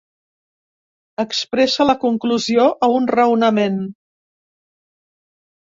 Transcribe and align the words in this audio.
Expressa 1.23 1.87
la 1.89 1.95
conclusió 2.05 2.67
a 2.89 2.91
un 2.95 3.07
raonament. 3.17 3.79